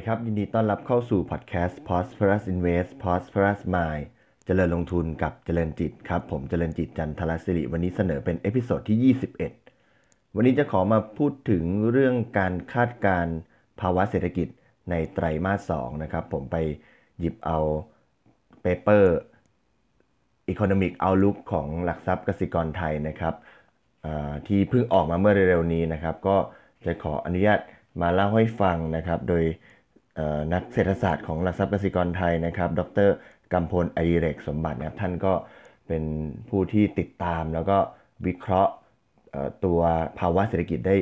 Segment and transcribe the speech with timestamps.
[0.00, 4.04] วัสดีครับ ยินดีต้อนรับเข้าสู่พอดแคสต์ Prosperous Invest Prosperous Mind
[4.46, 9.14] เจริญลงทุนกับเจริญจิตครับ ผมเจริญจิตจันทรศิริวันนี้เสนอเป็น episode ที่
[9.72, 13.26] 21 วันนี้จะขอมาพูดถึงเรื่องการคาดการ
[13.80, 14.48] ภาวะเศรษฐกิจ
[14.90, 16.56] ในไตรมาส2นะครับ ผมไป
[17.18, 17.58] หยิบเอา
[18.62, 19.16] paper
[20.52, 23.34] Economic Outlook ของหลักทรัพย์กสิกรไทยนะครับ
[24.46, 26.36] ที่เพิ่งออกมาเมื่อเร็วๆนี้นะครับ ก็
[26.84, 27.60] จะขออนุญาต
[28.00, 29.44] มาเล่าให้ฟังนะครับ โดย
[30.52, 33.08] นักเศรษฐศาสตร์ของหลักทรัพย์กสิกรไทยนะครับ ดร
[33.52, 35.32] กำพลอดิเรกสมบัตินะครับท่านก็
[35.88, 36.02] เป็น
[36.48, 37.78] ผู้ที่ติดตามแล้วก็
[38.26, 38.72] วิเคราะห์
[39.64, 39.80] ตัว
[40.18, 40.96] ภาวะเศรษฐกิจได้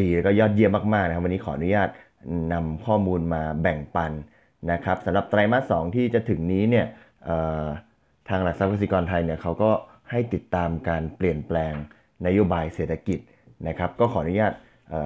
[0.00, 1.88] ดีแล้วก็ยอดเยี่ยมมากๆนะครับวันนี้ขออนุญาต
[2.52, 4.12] นำข้อมูลมาแบ่งปัน
[4.72, 6.86] นะครับสำหรับไตรมาสสที่จะถึงนี้เนี่ย
[8.28, 9.70] ทางหลักทรัพย์กสิกรไทยเนี่ยเขาก็
[10.10, 11.74] ให้ติดตามการเปลี่ยนแปลง
[12.26, 13.18] นโยบายเศรษฐกิจ
[13.68, 14.52] นะครับ ก็ขออนุญาต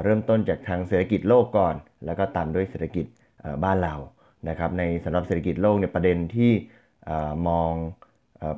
[0.05, 3.07] เริ่มต้นจากทางเศรษฐกิจโลกก่อน แล้วก็ตามด้วยเศรษฐกิจ
[3.65, 3.95] บ้านเรา
[4.49, 6.53] นะครับในสำหรับเศรษฐกิจโลกเนี่ยประเด็นที่
[7.49, 7.73] มอง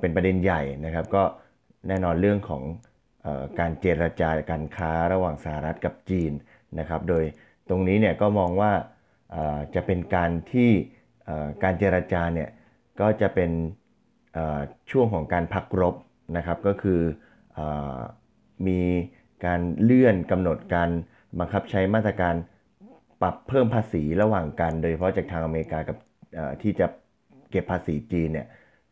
[0.00, 1.24] เป็นประเด็นใหญ่นะครับ ก็
[1.88, 2.62] แน่นอนเรื่องของ
[3.60, 6.32] การเจรจาการค้าระหว่างสหรัฐกับจีน
[6.78, 7.24] นะครับ โดย
[7.68, 8.72] ตรงนี้เนี่ยก็มองว่า
[9.74, 10.70] จะเป็นการที่
[11.62, 12.50] การเจรจาเนี่ย
[13.00, 13.50] ก็จะเป็น
[14.90, 15.94] ช่วงของการพักรบ
[16.36, 17.00] นะครับ ก็คือ
[17.58, 17.60] อ
[18.66, 18.80] มี
[19.44, 20.90] การเลื่อนกำหนดการ
[21.38, 22.34] บังคับใช้มาตรการ
[23.22, 25.96] ปรับเพิ่มภาษีระหว่างกัน โดยเฉพาะจากทางอเมริกากับ
[26.62, 26.86] ที่จะ
[27.50, 28.46] เก็บภาษีจีนเนี่ย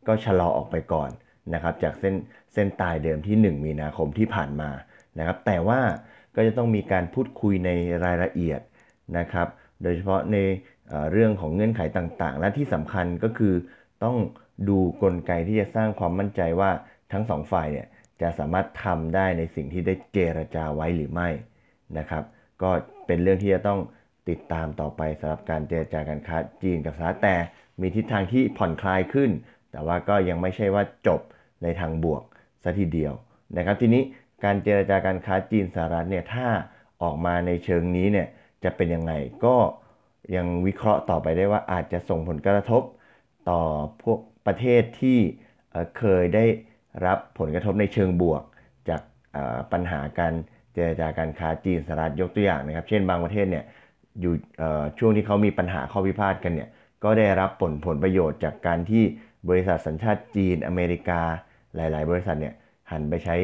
[0.07, 1.11] ก็ชะลอออกไปก่อน
[1.55, 2.15] นะครับจากเส้น
[2.53, 4.71] เส้นตายเดิมที่ 1 มีนาคมที่ผ่านมา
[5.19, 5.81] นะครับแต่ว่า
[6.37, 7.71] ก็จะต้องมีการพูดคุยใน
[8.05, 8.61] รายละเอียด
[9.19, 9.49] นะครับ
[9.83, 10.37] โดยเฉพาะใน
[11.13, 13.55] เรื่องของเงื่อนไขต่างๆ และที่สำคัญก็คือ
[14.05, 14.17] ต้อง
[14.69, 16.71] ดูกลไกที่จะสร้างความมั่นใจว่า
[17.13, 17.87] ทั้งสองฝ่ายเนี่ย
[18.23, 21.29] จะสามารถทำได้ในสิ่งที่ได้เจรจาไว้หรือไม่
[21.99, 22.25] นะครับ
[22.63, 22.71] ก็
[23.07, 23.81] เป็นเรื่องที่จะต้อง
[24.29, 27.37] ติดตามต่อไปสำหรับการเจรจาการค้าจีนกับสหรัฐแต่
[27.81, 29.31] มีทิศทางที่ผ่อนคลายขึ้น
[29.71, 31.21] แต่ว่าก็ยังไม่ใช่ว่าจบ
[31.63, 32.23] ในทางบวก
[32.63, 33.13] ซะทีเดียว
[33.57, 34.03] นะครับทีนี้
[34.45, 36.47] การเจรจาการค้าจีนสหรัฐเนี่ยถ้า
[37.03, 38.29] ออกมาในเชิงนี้เนี่ย
[38.65, 39.13] จะเป็นยังไง
[39.45, 39.57] ก็
[40.37, 42.83] ยังวิเคราะห์ต่อไปได้ว่าอาจจะส่งผลกระทบ
[43.51, 43.61] ต่อ
[44.03, 45.19] พวกประเทศที่
[45.99, 46.45] เคยได้
[47.07, 48.43] รับผลกระทบในเชิงบวก
[48.89, 49.01] จาก
[49.73, 50.35] ปัญหาการ
[50.75, 53.65] เจรจาการค้าจีนสหรัฐยกตัวอย่างนะครับ เช่นบางประเทศเนี่ย
[54.21, 54.35] อยู่
[54.99, 56.69] ช่วงที่เขามีปัญหาข้อพิพาทกันเนี่ย
[57.05, 59.03] ก็ได้รับผลผลประโยชน์จากการที่
[59.49, 61.21] บริษัทสัญชาติจีนอเมริกา
[61.77, 62.55] หลาย ๆ บริษัทเนี่ย
[62.91, 63.37] หันไปใช้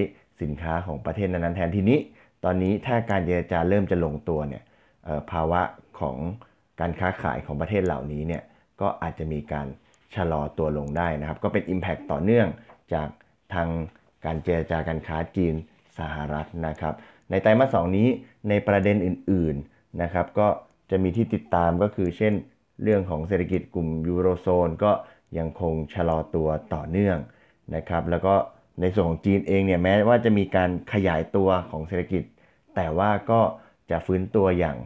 [0.43, 1.99] สินค้าของประเทศนั้นๆแทนทีนี้
[2.45, 4.63] ตอนนี้ถ้าการเจรจาเริ่มจะลงตัวเนี่ย
[5.31, 5.63] ภาวะ
[6.01, 6.17] ของ
[6.81, 8.43] การค้าขายของประเทศเหล่านี้เนี่ย
[8.81, 9.67] ก็อาจจะมีการ
[10.15, 12.49] ชะลอตัวลงได้นะครับ ก็เป็น Impact ต่อเนื่อง
[12.95, 13.09] จาก
[13.55, 13.69] ทาง
[14.25, 15.55] การเจรจาการค้าจีน
[15.99, 16.95] สหรัฐนะครับ
[17.31, 18.09] ในไตรมาสสองนี้
[18.49, 19.72] ในประเด็นอื่นๆ
[20.03, 20.49] นะครับ ก็
[20.91, 22.35] จะมีที่ติดตามก็คือเช่น
[22.83, 24.93] เรื่องของเศรษฐกิจกลุ่มยูโรโซนก็
[25.39, 27.19] ยังคงชะลอตัวต่อเนื่อง
[27.77, 28.35] นะครับ แล้วก็
[28.81, 32.23] ในส่วนของจีนเองเนี่ยแม้ว่าจะมีการขยายตัวของเศรษฐกิจ
[32.77, 33.41] แต่ว่าก็
[33.91, 34.77] จะฟื้นตัวอย่าง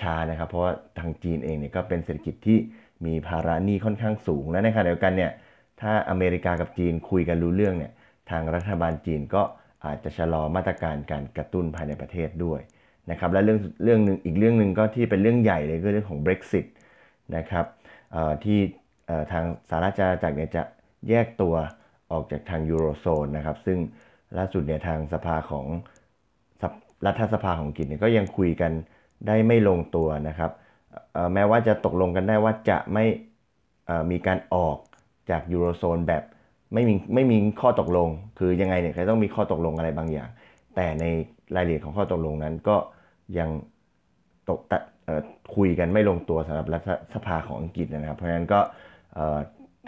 [0.00, 2.58] ช้าๆนะครับ เพราะว่าทางจีนเองเนี่ยก็เป็นเศรษฐกิจที่
[3.06, 5.32] มีภาระหนี้ค่อนข้างสูงและในขณะเดียวกันเนี่ย
[5.80, 7.92] ถ้าอเมริกากับจีนคุยกันรู้เรื่องเนี่ย
[8.30, 9.42] ทางรัฐบาลจีนก็
[9.84, 12.60] อาจจะชะลอมาตรการการกระตุ้นภายในประเทศด้วย
[13.10, 16.66] นะครับและเรื่องเรื่องหนึ่งอีกเรื่องหนึ่งก็ที่เป็นเรื่องใหญ่เลยก็เรื่องของ Brexit
[17.36, 17.66] นะครับ
[18.44, 18.58] ที่
[19.32, 20.62] ทางสหรัฐจะจากเนี่ยจะ
[21.08, 21.54] แยกตัว
[22.12, 23.78] ออกจากทางยูโรโซนนะครับซึ่ง
[24.38, 25.66] ล่าสุดเนี่ยทางสภาของ
[27.06, 28.72] รัฐสภาของกินเนี่ยก็ยังคุยกัน
[29.26, 30.50] ได้ไม่ลงตัวนะครับ
[31.34, 33.04] แม้ว่าจะตกลงกันได้ว่าจะไม่
[34.10, 34.76] มีการออก
[35.30, 36.22] จากยูโรโซนแบบ
[36.74, 38.08] ไม่มีไม่มีข้อตกลง
[38.38, 40.28] คือยังไงเนี่ยก็ต้องมีข้อตกลงอะไรบางอย่าง
[40.76, 41.04] แต่ใน
[41.56, 42.76] รายละเอียดของข้อตกลงนั้นก็
[43.38, 43.50] ยัง
[44.48, 44.72] ตกต
[45.56, 48.60] คุยกันไม่ลงตัวสำหรับรัฐสภาของอังกฤษนะครับ เพราะฉะนั้นก็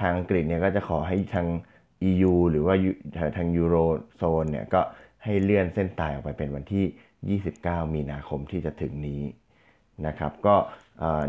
[0.01, 1.47] ทางอังกฤษเนี่ยก็จะขอให้ทาง
[2.09, 2.75] EU หรือว่า
[3.37, 3.77] ทางยูโร
[4.17, 4.81] โซนเนี่ยก็
[5.25, 9.23] ให้เลื่อนเส้นตายออกไปเป็นวันที่ 29 มีนาคมที่จะถึงนี้
[10.07, 10.57] นะครับ ก็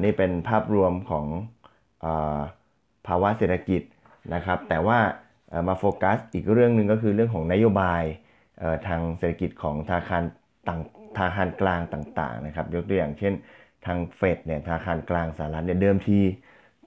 [0.03, 1.25] นี่เป็นภาพรวมของ
[3.07, 3.81] ภาวะเศรษฐกิจ
[4.33, 4.99] นะครับ แต่ว่า
[5.67, 8.03] มาโฟกัสอีกเรื่องหนึ่งก็คือเรื่องของนโยบาย
[8.87, 10.23] ทางเศรษฐกิจของธนาคาร
[10.67, 10.81] ต่าง
[11.17, 13.33] ธนาคารกลางต่างๆนะครับยกตัวอย่างเช่น
[13.85, 16.19] ทางเฟดเนี่ยธนาคารกลางสหรัฐเนี่ยเดิมที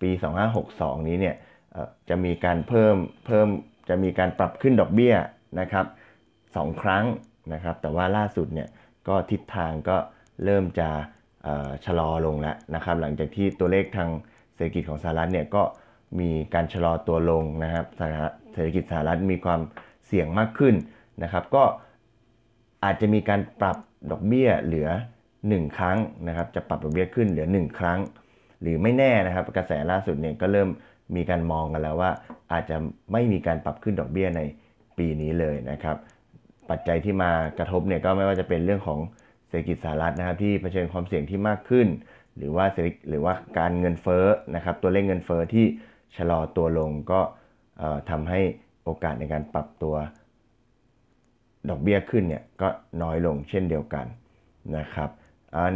[0.02, 0.10] ปี
[0.58, 1.36] 2562 นี้เนี่ย
[2.08, 3.48] จะมีการเพิ่มเพิ่ม
[3.88, 5.14] จะมีการปรับขึ้นดอกเบี้ย
[5.60, 5.86] นะครับ
[6.56, 7.04] สองครั้ง
[7.52, 8.68] นะครับ แต่ว่าล่าสุดเนี่ย
[9.08, 9.96] ก็ทิศทางก็
[10.44, 10.88] เริ่มจะ
[11.86, 14.08] ชะลอลงแล้วนะครับ หลังจากที่ตัวเลขทาง
[14.54, 15.62] เศรษฐกิจของสหรัฐเนี่ยก็
[16.20, 17.86] มีการชะลอตัวลงนะครับ
[18.52, 19.60] เศรษฐกิจสหรัฐมีความ
[20.06, 20.74] เสี่ยงมากขึ้น
[21.22, 21.64] นะครับ ก็
[22.84, 23.76] อาจจะมีการปรับ
[24.10, 24.88] ดอกเบี้ยเหลือ
[25.32, 25.98] 1 ครั้ง
[26.28, 27.98] นะครับ จะปรับดอกเบี้ยขึ้นเหลือ 1 ครั้ง
[28.60, 30.68] หรือไม่แน่นะครับ กระแสล่าสุดเนี่ยก็เริ่ม
[31.16, 32.10] มีการมองกันแล้วว่า
[32.52, 32.76] อาจจะ
[33.12, 34.40] ไม่มีการปรับขึ้นดอกเบี้ยใน
[34.98, 35.96] ปีนี้เลยนะครับ
[36.70, 38.98] ปัจจัยที่มากระทบเนี่ยก็ไม่ว่าจะเป็นเรื่องของ
[39.48, 41.86] เศรษฐกิจสหรัฐนะครับที่เผชิญความเสี่ยงที่มากขึ้น
[42.36, 42.66] หรือว่า
[43.08, 45.66] หรือว่าการเงินเฟ้อนะครับ ตัวเลขเงินเฟ้อที่
[46.16, 47.20] ชะลอตัวลงก็
[48.10, 48.40] ทำให้
[48.84, 49.94] โอกาสในการปรับตัว
[51.68, 52.68] ดอกเบี้ยขึ้นเนี่ยก็
[53.02, 54.06] น้อยลงเช่นเดียวกัน
[54.76, 55.10] นะครับ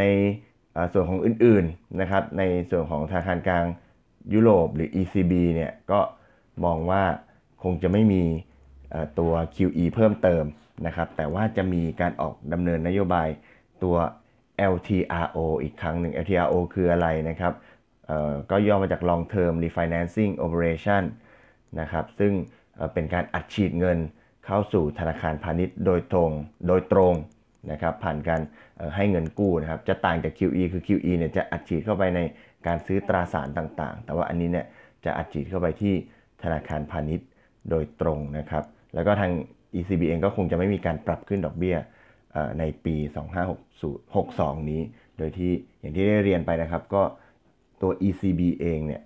[0.00, 0.04] ใน
[0.92, 3.66] ส่วนของอื่นๆนะครับในส่วนของธนาคารกลาง
[4.34, 6.00] ยุโรปหรือ ECB เนี่ยก็
[6.64, 7.02] มองว่า
[7.62, 8.22] คงจะไม่มี
[9.18, 10.44] ตัว QE เพิ่มเติม
[10.86, 13.28] นะครับแต่ว่าจะมีการออกดำเนินนโยบาย
[13.82, 13.96] ตัว
[14.74, 17.52] LTRO อีกครั้งหนึ่ง LTRO คืออะไรนะครับ
[18.50, 21.02] ก็ย่อมาจาก Long Term Refinancing Operation
[21.80, 22.32] นะครับซึ่ง
[22.92, 23.98] เป็นการอัดฉีดเงิน
[24.46, 26.30] เข้าสู่ธนาคารพาณิชย์โดยตรง
[26.68, 27.14] โดยตรง
[27.72, 28.40] นะครับผ่านการ
[28.96, 32.20] ให้เงินกู้นะครับจะต่างจาก QE คือ QE เนี่ยจะอัดฉีดเข้าไปใน
[32.66, 34.66] การซื้อตราสารต่างๆ แต่ว่าอันนี้เนี่ย
[35.04, 35.94] จะอัดฉีดเข้าไปที่
[36.42, 37.28] ธนาคารพาณิชย์
[37.70, 39.30] โดยตรงนะครับแล้วก็ทาง
[39.74, 41.76] ECB เองก็คงจะไม่มีการปรับขึ้นดอกเบี้ย
[42.58, 42.96] ในปี
[43.82, 44.80] 2562 นี้
[45.18, 47.02] โดยที่อย่างที่ได้เรียนไปนะครับก็
[47.82, 49.02] ตัว ECB เองเนี่ย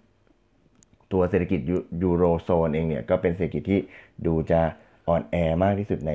[1.13, 1.61] ตัวเศรษฐกิจ
[2.03, 3.81] ยูโรโซนเองเนี่ยก็เป็นเศรษฐกิจที่
[4.27, 4.61] ดูจะ
[5.09, 6.13] อ่อนแอมากที่สุดใน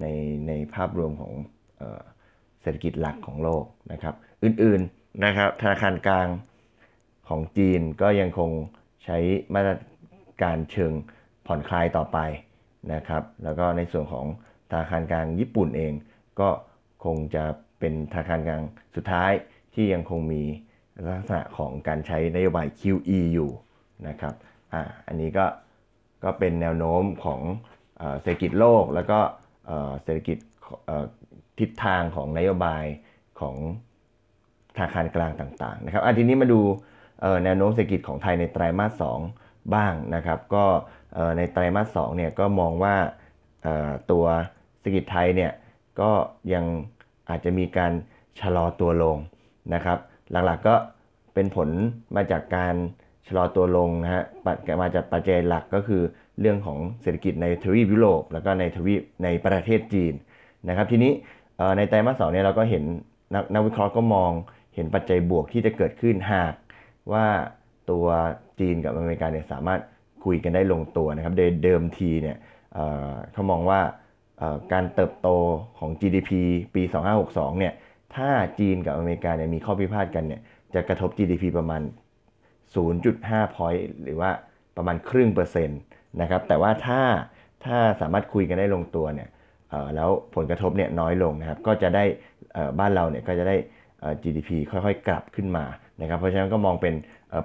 [0.00, 0.06] ใน
[0.48, 1.32] ในภาพรวมของ
[2.62, 4.14] เศรษฐกิจหลักของโลกนะครับ
[4.44, 6.28] อื่นๆนะครับธนาคารกลาง
[7.28, 8.50] ของจีนก็ยังคง
[9.04, 9.18] ใช้
[9.54, 9.74] มาตร
[10.42, 10.92] การเชิง
[11.46, 12.18] ผ่อนคลายต่อไป
[12.94, 14.26] นะครับ แล้วก็ในส่วนของ
[14.70, 15.92] ธนาคารกลางญี่ปุ่นเอง
[16.40, 16.48] ก็
[17.04, 17.44] คงจะ
[17.78, 18.62] เป็นธนาคารกลาง
[18.96, 19.32] สุดท้าย
[19.74, 20.42] ที่ยังคงมี
[21.06, 23.50] ลักษณะของการใช้นโยบาย QE อยู่
[24.08, 24.34] นะครับ
[24.72, 25.46] อ่า อันนี้ก็
[26.24, 27.40] ก็เป็นแนวโน้มของ
[28.20, 29.18] เศรษฐกิจโลก แล้วก็
[30.02, 30.38] เศรษฐกิจ
[31.58, 32.84] ทิศทางของนโยบาย
[33.40, 33.56] ของ
[34.76, 36.60] ธนาคารกลางต่างๆนะครับอันทีนี้มาดู
[37.44, 39.02] แนวโน้มเศรษฐกิจของไทยในไตรามาส
[39.36, 40.64] 2 บ้างนะครับ ก็
[41.36, 42.96] ในไตรามาส 2 เนี่ยก็มองว่า
[44.10, 44.24] ตัว
[44.78, 45.52] เศรษฐกิจไทยเนี่ย
[46.00, 46.10] ก็
[46.52, 46.64] ยัง
[47.28, 47.92] อาจจะมีการ
[48.40, 49.16] ชะลอตัวลง
[49.74, 49.98] นะครับ
[50.30, 50.76] หลักๆก็
[51.34, 51.68] เป็นผล
[52.16, 52.74] มาจากการ
[53.26, 54.24] ชะลอตัวลงนะฮะ
[54.82, 56.02] มาจากปัจจัยหลักก็คือ
[56.40, 60.14] เรื่องของเศรษฐกิจในทวีปยุโรปแล้วก็ในทวีปในประเทศจีน
[60.68, 61.12] นะครับ ทีนี้
[61.76, 62.84] ในไตรมาสสองเนี่ยเราก็เห็น
[63.34, 64.30] นักนักวิเคราะห์ก็มอง
[64.74, 66.54] เห็นปัจจัยบวกที่จะเกิดขึ้นหาก
[67.12, 67.26] ว่า
[67.90, 68.06] ตัว
[68.60, 69.80] จีนกับอเมริกาเนี่ยสามารถ
[70.24, 72.36] คุยกันได้ลงตัวนะครับโดยเดิมทีเนี่ย
[73.32, 73.80] เขามองว่า
[74.72, 75.28] การเติบโต
[75.78, 76.30] ของ GDP
[76.74, 76.82] ปี
[77.20, 77.74] 2562 เนี่ย
[78.14, 80.40] ถ้าจีนกับอเมริกาเนี่ยมีข้อพิพาทกันเนี่ย
[80.74, 81.82] จะกระทบ GDP ประมาณ
[82.84, 84.30] 0.5 point หรือว่า
[84.76, 85.80] ประมาณครึ่งเปอร์เซ็นต์
[86.20, 87.00] นะครับแต่ว่าถ้า
[87.64, 89.28] ถ้าสามารถคุยกันได้ลงตัวเนี่ย
[89.94, 92.04] แล้วผลกระทบเนี่ยน้อยลงนะครับก็จะได้
[92.78, 93.56] บ้านเราเนี่ยก็จะได้
[94.22, 95.64] GDP ค่อยๆ กลับขึ้นมา
[96.00, 96.94] นะครับเพราะฉะนั้นก็มองเป็น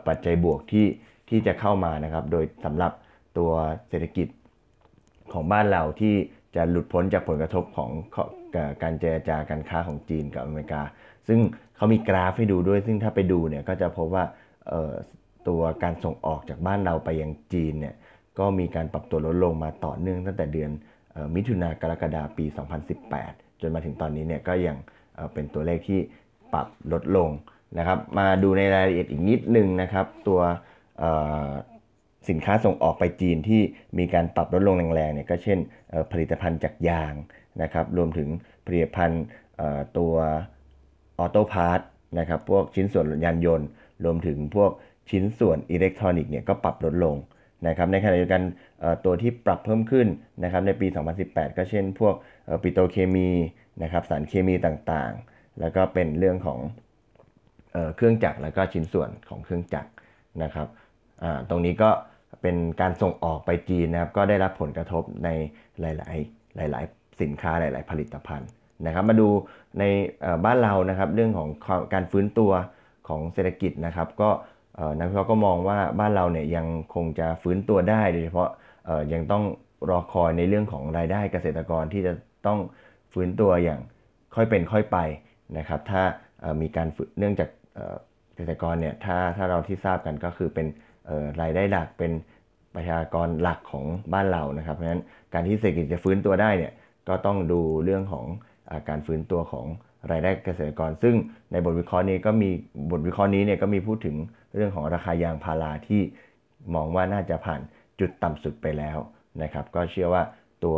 [0.08, 0.88] ปัจจัยบวกที่
[1.30, 2.92] ที่จะเข้ามานะครับโดยสำหรับ
[3.38, 3.52] ตัว
[3.90, 4.28] เศรษฐกิจ
[5.34, 6.16] ของบ้านเราที่
[6.56, 7.90] จะหลุดพ้นจากผลกระทบของ
[8.84, 10.82] การเจรจาการค้าของจีนกับอเมริกา
[11.28, 11.40] ซึ่ง
[11.76, 14.24] เขามีกราฟให้ดูด้วย ซึ่งถ้าไปดูเนี่ยก็จะพบว่า
[15.48, 17.96] ตัวการส่งออกจากบ้านเราไปยังจีนเนี่ย
[18.40, 20.72] ก็มีการปรับตัวลดลงมาต่อเนื่องตั้งแต่เดือน
[21.36, 22.46] มิถุนากรกฎาปี
[23.04, 24.78] 2018 จนมาถึงตอนนี้เนี่ยก็ยัง
[25.34, 26.00] เป็นตัวเลขที่
[26.54, 27.30] ปรับลดลง
[27.78, 30.42] นะครับ มาดูในรายละเอียดอีกนิดนึงนะครับ ตัว
[32.30, 33.62] สินค้าส่งออกไปจีนที่
[33.98, 35.60] มีการปรับลดลงแรงๆเนี่ยก็เช่น
[36.12, 37.14] ผลิตภัณฑ์จากยาง
[37.62, 38.30] นะครับ รวมถึง
[38.66, 39.24] ผลิตภัณฑ์
[39.98, 40.14] ตัว
[41.20, 41.82] auto part
[42.20, 43.68] นะครับ พวกชิ้นส่วนยานยนต์
[44.06, 44.72] รวมถึงพวก
[45.10, 47.16] ชิ้นส่วนอิเล็กทรอนิกส์เนี่ยก็ปรับลดลง
[47.68, 48.44] นะครับในขณะเดียวกัน
[49.06, 50.08] ตัวที่ปรับเพิ่มขึ้น
[50.44, 50.88] นะครับในปี
[51.22, 52.16] 2018 ก็เช่นพวก
[52.64, 53.30] ปิโตเคมี
[53.84, 56.60] นะครับสารเคมีต่างๆ แล้วก็เป็นเรื่องของ
[57.96, 59.90] เครื่องจักรแล้วก็ชิ้นส่วนของเครื่องจักร
[60.44, 60.68] นะครับ
[61.50, 61.90] ตรงนี้ก็
[62.42, 65.30] เป็นการส่งออกไปจีนนะครับก็ได้รับผลกระทบใน
[65.82, 68.50] หลาย ๆ หลาย ๆ สินค้าหลาย ๆ ผลิตภัณฑ์
[68.86, 69.28] นะครับมาดู
[69.80, 69.84] ใน
[70.46, 71.50] บ้านเรานะครับเรื่องของ
[71.94, 72.52] การฟื้นตัว
[73.08, 74.30] ของเศรษฐกิจนะครับก็
[75.00, 78.50] นักวิเคราะห์ก็มองว่าบ้านเราเนี่ยยังคงจะฟื้นตัวได้โดยเฉพาะ
[79.14, 79.44] ยังต้อง
[79.90, 82.14] รอคอยในเรื่องของรายได้เกษตรกรที่จะ
[82.48, 82.60] ต้อง
[83.14, 83.80] ฟื้นตัวอย่าง
[84.36, 84.98] ค่อยเป็นค่อยไป
[85.58, 86.02] นะครับ ถ้า
[86.62, 86.88] มีการ
[87.20, 87.50] เนื่องจาก
[88.36, 90.68] เกษตรกรเนี่ยถ้าถ้าเราที่ทราบกันก็คือเป็น
[91.42, 92.12] รายได้หลักเป็น
[92.76, 95.02] ประชากรหลักของบ้านเรานะครับเพราะฉะนั้น
[95.34, 96.74] การที่เศรษฐกิจจะฟื้นตัวได้เนี่ย
[97.08, 98.26] ก็ต้องดูเรื่องของ
[98.70, 99.66] อการฟื้นตัวของ
[100.12, 101.16] รายได้เกษตรกร ซึ่ง
[101.52, 102.50] ในบทวิเคราะห์นี้ก็มี
[102.92, 104.16] บทวิเคราะห์นี้เนี่ยก็มีพูดถึง
[104.56, 106.02] เรื่องของราคายางพาราที่
[106.76, 107.62] มองว่าน่าจะผ่าน
[108.00, 108.98] จุดต่ำสุดไปแล้ว
[109.44, 110.24] นะครับก็เชื่อว่า
[110.66, 110.78] ตัว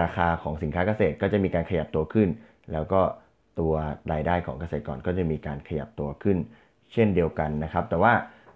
[0.00, 2.28] ราคาของสินค้าเกษตรก็จะมีการขยับตัวขึ้น
[2.72, 3.00] แล้วก็
[3.60, 3.72] ตัว
[4.12, 6.38] รายได้ของเกษตรกรก็จะมีการขยับตัวขึ้น
[6.92, 8.12] เช่นเดียวกันนะครับ แต่ว่า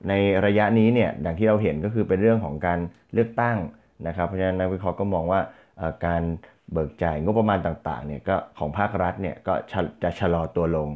[0.09, 0.13] ใน
[0.47, 2.79] ระยะนี้เนี่ยดังที่เราเห็นก็คือเป็นเรื่องของการ
[3.15, 3.59] เลือกตั้ง
[4.07, 5.41] นะครับ เพราะฉะนั้นนักวิเคราะห์ก็มองว่า
[6.07, 6.23] การ
[6.73, 9.55] เบิกจ่ายงบประมาณต่างๆเนี่ยก็ของภาครัฐเนี่ยก็
[10.03, 10.89] จะชะลอตัวลง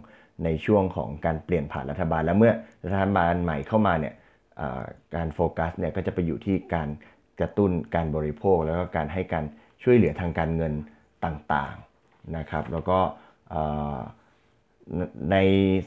[0.45, 2.53] ในช่วงของการเปลี่ยนผ่านรัฐบาล และเมื่อ
[2.85, 4.15] รัฐบาลใหม่เข้ามาเนี่ย
[5.15, 6.89] การโฟกัสเนี่ยก็จะไปอยู่ที่การ
[7.41, 9.45] กระตุ้นการบริโภค แล้วก็การให้การ
[9.83, 10.73] ช่วยเหลือทางการเงิน
[11.25, 12.99] ต่างๆนะครับแล้วก็
[15.33, 15.37] ใน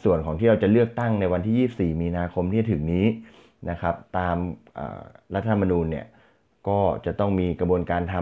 [0.03, 3.05] ส่วนของที่เราจะเลือกตั้งในวันที่ 24 มีนาคมที่ถึงนี้
[3.69, 4.37] นะครับตาม
[5.35, 6.07] รัฐธรรมนูญเนี่ย
[6.69, 8.15] ก็จะต้องมีกระบวนการท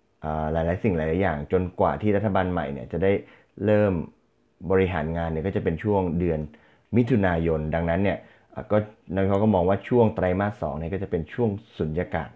[0.00, 3.12] ำหลายๆ สิ่งหลายๆอย่าง จนกว่าที่รัฐบาลใหม่เนี่ยจะได้
[3.64, 3.92] เริ่ม
[4.70, 6.40] บริหารงานเนี่ยก็จะเป็นช่วงเดือน
[6.96, 8.18] มิถุนายน ดังนั้นเนี่ย
[8.70, 8.76] ก็
[9.14, 12.30] นักเขาก็มองว่าช่วงไตรมาสสองเนี่ยก็จะเป็นช่วงสุญญากาศ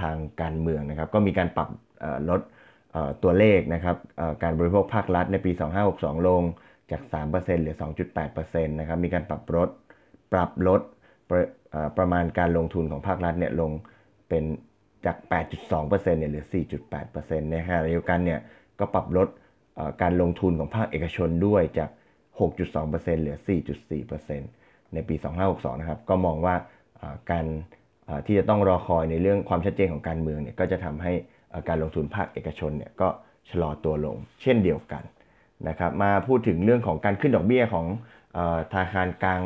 [0.00, 1.68] ทางการเมืองนะครับ ก็มีการปรับ
[2.30, 2.40] ลด
[3.22, 3.96] ตัวเลขนะครับ
[4.42, 5.50] การบริโภคภาครัฐในปี
[5.90, 6.42] 2562 ลง
[6.90, 7.02] จาก
[7.32, 7.76] 3%เหลือ
[8.24, 9.68] 2.8%นะครับ มีการปรับลด
[10.32, 10.80] ปรับลด
[11.30, 11.42] ประ
[11.98, 13.70] ประมาณการลงทุนของภาครัฐเนี่ยลง
[14.28, 14.44] เป็น
[15.06, 15.16] จาก
[15.62, 16.46] 8.2%เนี่ยเหลือ
[16.92, 18.40] 4.8%ในขณะเดียวกันเนี่ย
[18.78, 19.28] ก็ปรับลด
[20.02, 21.90] การลงทุนของภาคเอกชนด้วยจาก
[22.40, 23.38] 6.2%เหลือ
[24.14, 25.14] 4.4%ในปี
[25.48, 26.54] 2562 นะครับ ก็มองว่า
[27.30, 27.46] การ
[28.26, 31.12] ที่จะต้องรอคอยในเรื่องความชัดเจนของการเมืองเนี่ยก็จะทำให้
[31.68, 33.08] การลงทุนภาคเอกชนเนี่ยก็
[33.50, 35.02] ชะลอตัวลง เช่นเดียวกัน
[35.68, 37.86] นะครับมาพูดถึงเรื่องของการขึ้นดอกเบี้ยของ
[38.72, 39.40] ธนาคารกลาง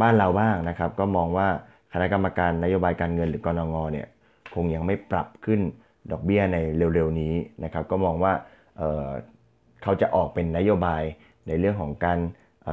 [0.00, 1.48] บ้านเราบ้างนะครับ ก็มองว่า
[1.92, 4.06] คณะกรรมการนโยบายการเงินหรือกรงงเนี่ย
[4.54, 5.60] คงยังไม่ปรับขึ้น
[6.12, 6.56] ดอกเบี้ยใน
[6.94, 8.32] เร็วๆนี้นะครับ ก็มองว่า
[8.76, 11.02] เเขาจะออกเป็นนโยบาย
[11.46, 12.18] ในเรื่องของการ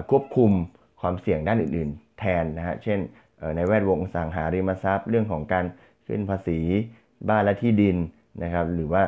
[0.09, 0.51] ควบคุม
[1.01, 2.99] ความเสี่ยงด้านอื่น ๆ แทนนะฮะ เช่น
[3.55, 5.65] ในแวดวงสังหาริมทรัพย์ เรื่องของการ
[6.07, 6.59] ขึ้นภาษี
[7.29, 7.97] บ้านและที่ดิน
[8.43, 9.03] นะครับ หรือว่า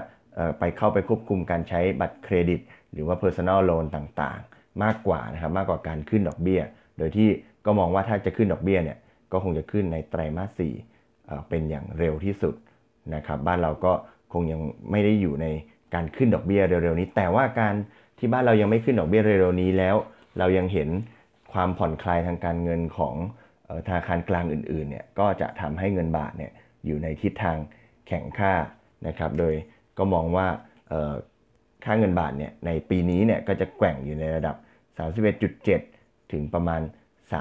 [0.59, 2.59] ไปเข้าไปควบคุมการใช้บัตรเครดิต
[2.93, 6.61] หรือว่า personal loan ต่างๆ มากกว่านะครับมากกว่าการขึ้นดอกเบี้ย
[6.97, 7.29] โดยที่
[7.65, 8.97] ก็มองว่าถ้าจะขึ้นดอกเบี้ยเนี่ย
[9.31, 10.61] ก็คงจะขึ้นในไตรมาส
[11.01, 12.55] 4เป็นอย่างเร็วที่สุด
[13.15, 13.93] นะครับบ้านเราก็
[14.33, 14.61] คงยัง
[14.91, 15.47] ไม่ได้อยู่ใน
[15.95, 17.75] การขึ้นดอกเบี้ยเร็วๆนี้ แต่ว่าการ
[18.17, 19.95] ที่บ้านเรายังไม่ขึ้นดอกเบี้ยเร็วๆนี้แล้ว
[20.39, 20.89] เรายังเห็น
[21.53, 23.15] ความผ่อนคลายทางการเงินของ
[23.87, 26.51] ธนาคารกลางอื่นๆเนี่ยก็จะทำให้เงินบาทเนี่ย
[26.85, 27.57] อยู่ในทิศทาง
[28.07, 28.53] แข็งค่า
[29.07, 29.53] นะครับ โดย
[29.97, 30.47] ก็มองว่า
[31.85, 34.55] ค่าเงินบาทเนี่ยในปีนี้เนี่ยก็จะแกว่งอยู่ในระดับ
[35.83, 36.81] 31.7 ถึงประมาณ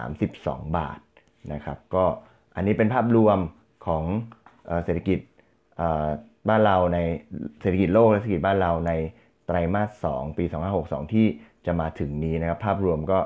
[0.09, 0.99] 32 บาท
[1.53, 2.05] นะครับ ก็
[2.57, 3.39] อันนี้เป็นภาพรวม
[3.87, 4.05] ของ
[4.85, 5.19] เศรษฐกิจ
[6.49, 6.99] บ้านเราใน
[7.61, 8.93] เศรษฐกิจโลกและเศรษฐกิจบ้านเราใน
[9.47, 10.45] ไตรมาส 2 ปี
[10.79, 11.27] 2562 ที่
[11.67, 13.19] จะมาถึงนี้นะครับ ภาพรวมก็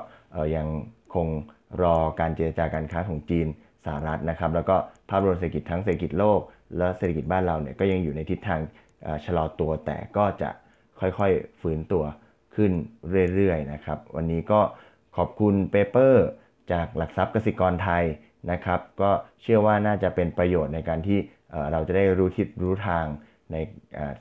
[0.55, 0.67] ยัง
[1.15, 1.27] คง
[1.81, 3.47] รอการเจรจาการค้าของจีน
[3.85, 4.75] สหรัฐนะครับ แล้วก็
[5.09, 6.39] ภาพรวมเศรษฐกิจทั้งเศรษฐกิจโลก
[6.77, 8.61] และเศรษฐกิจบ้านเราเนี่ยก็ยังอยู่ในทิศทาง
[9.25, 10.49] ชะลอตัวแต่ก็จะ
[10.99, 12.03] ค่อยๆฟื้นตัว
[12.55, 12.71] ขึ้น
[13.35, 14.59] เรื่อยๆนะครับ วันนี้ก็
[15.17, 16.25] ขอบคุณเปเปอร์
[16.71, 18.03] จากหลักทรัพย์กสิกรไทย
[18.51, 19.11] นะครับ ก็
[19.41, 21.19] เชื่อว่าน่าจะเป็นประโยชน์ในการที่
[21.71, 23.05] เราจะได้รู้ทิศรู้ทาง
[23.51, 23.55] ใน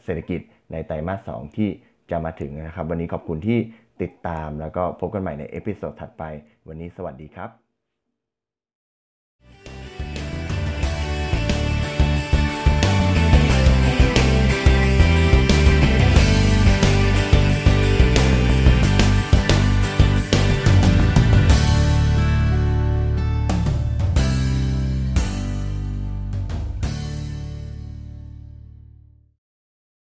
[0.05, 0.41] เศรษฐกิจ
[0.73, 1.69] ในไตรมาส 2 ที่
[2.11, 3.59] จะมาถึงนะครับ วันนี้ขอบคุณที่
[4.03, 6.25] ติดตามแล้วก็พบกันใหม่ใน episode ถัดไป
[6.69, 7.68] วันนี้สวัสดีครับ